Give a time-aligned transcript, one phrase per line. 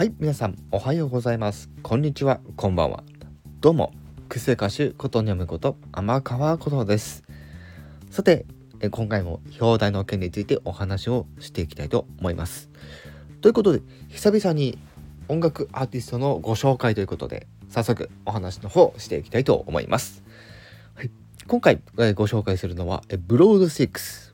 [0.00, 1.68] はい皆さんおはようございます。
[1.82, 3.04] こんにちはこんばんは。
[3.60, 3.92] どうも
[4.30, 7.22] 癖歌手ことにゃむこと天川ことです。
[8.10, 8.46] さて
[8.90, 12.70] 今回も表題の件についてお話をしていきたいと思います。
[13.42, 14.78] ということで久々に
[15.28, 20.22] 音楽アーティストのご紹介ということで早速お話の方していきたいと思います、
[20.94, 21.10] はい、
[21.46, 21.82] 今回
[22.14, 24.32] ご紹介するのはブロード6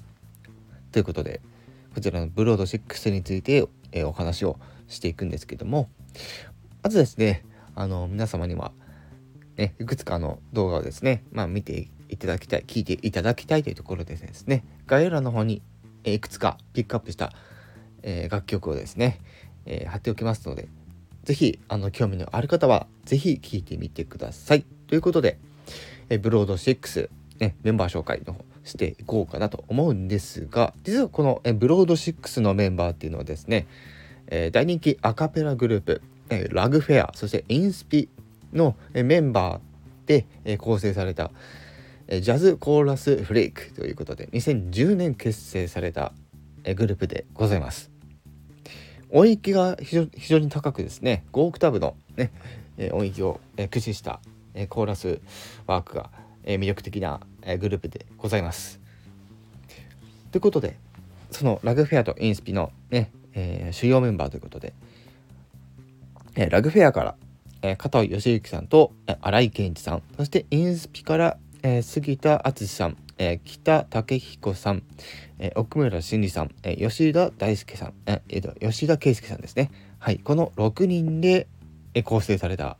[0.93, 1.41] ということで
[1.93, 3.67] こちらのブロード6について
[4.05, 5.89] お話をしていくんですけども
[6.83, 7.45] まずですね
[7.75, 8.73] あの皆様には、
[9.57, 15.63] ね、いくつかの動画をですね、まあ、見ていただきたい聞いていただきたいというところでですね概要欄の方に
[16.05, 17.33] いくつかピックアップした、
[18.03, 19.21] え、楽曲をですね、
[19.65, 20.69] え、貼っておきますので
[21.25, 21.59] 是非
[21.93, 24.65] 興味のある方は是非聴いてみてください。
[24.87, 25.39] ということで、
[26.09, 27.11] えブロード6、
[27.41, 33.67] ね、メンバー紹介の方していこうかなと思うんですが実はこのえブロード6のメンバーっていうのはですね、
[34.29, 38.09] えー、大人気アカペラグループ、えー、ラグフェアそしてインスピ
[38.53, 41.31] の、えメンバーで、え構成された、
[42.09, 46.13] えジャズコーラスフレークということで2010年結成された、
[46.65, 47.91] えグループでございます。
[49.11, 52.33] 音域が非常に高くですね5オクターブの、ね、
[52.77, 54.21] え音域を、え駆使した、
[54.55, 55.21] えコーラス
[55.67, 56.11] ワークが、
[56.45, 58.81] え魅力的な、えグループでございます。
[60.33, 60.77] ということで
[61.31, 64.73] そのラグフェアとインスピのねえー、主要メンバーということで、
[66.35, 67.15] えー、ラグフェアから、
[67.63, 74.83] えー、加藤義行さんと、えー、新井健一さんそしてインスピから、えー、杉田敦さん、えー、北武彦さん、
[75.39, 79.71] えー、奥村真理さん、えー、吉田大輔さん、えー、と吉田圭介さんですね。
[79.99, 81.49] はいこの6人で、
[81.95, 82.79] えー、構成された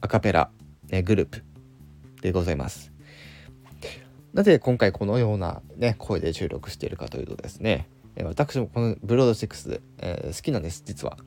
[0.00, 0.50] アカペラ、
[0.90, 1.44] えー、グループ
[2.22, 2.92] でございます。
[4.32, 11.16] なぜ今回このようなね声で収録しているかというとですねえ私もこのブロード6、えー、好きなんです実は。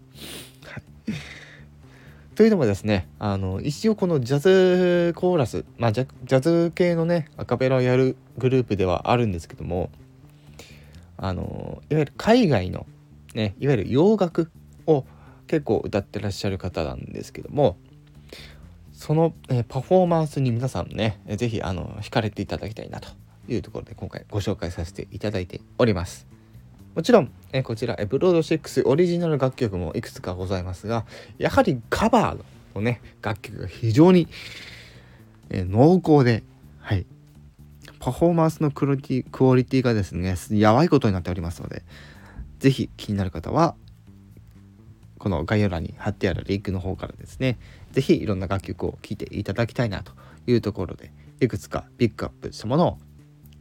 [2.36, 9.90] というのもですねあの一応このジャズコーラス、まあ、ジャジャズ系のねアカペラをやるグループではあるんですけども
[11.18, 12.86] あのいわゆる海外の、
[13.36, 14.50] ね、いわゆる洋楽
[14.88, 15.06] を
[15.48, 17.78] 結構歌ってらっしゃる方なんですけども
[18.94, 23.10] その、えパフォーマンスに皆さんね是非惹かれていただきたいなと
[23.48, 26.39] いうところで今回ご紹介させていただいております。
[26.96, 31.06] もちろん、えこちら、エブロード6オリジナル楽曲もいくつかございますが、
[31.38, 32.40] やはりカバー
[32.76, 34.28] のね、楽曲が非常に、
[35.50, 36.44] え濃厚で、
[36.80, 37.06] はい。
[38.00, 41.84] パフォーマンスのクオリティクオリティがですね、やばいことになっておりますので、
[42.60, 43.76] 是非気になる方は、
[45.20, 47.58] この概要欄に貼ってあるリンクの方からですね、
[47.92, 50.14] 是非いろんな楽曲を聴いていただきたいなと
[50.48, 51.12] いうところで、
[51.42, 52.98] いくつかピックアップしたものを、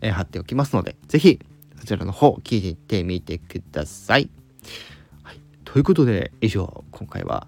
[0.01, 1.41] え貼っておきますので、是非
[1.79, 4.31] そちらの方聞いてみてください。
[5.23, 7.47] はい、ということで以上今回は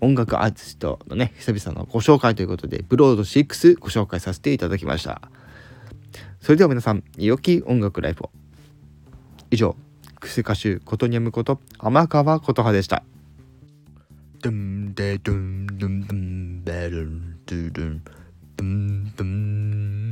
[0.00, 5.20] 音楽アーティストのね久々のご紹介ということでブロード6ご紹介させていただきました。
[6.40, 8.30] それでは皆さん良き音楽ライフを。
[9.50, 9.76] 以上
[10.20, 13.02] クセ歌手ことにゃむこと天川琴葉でした。
[14.40, 18.02] ドンデドンドンドンベルンドゥドン
[18.56, 20.08] ドンドン